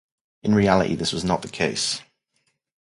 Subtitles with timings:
[0.41, 2.01] In reality, this was not the case.